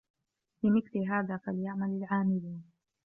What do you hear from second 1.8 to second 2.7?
الْعَامِلُونَ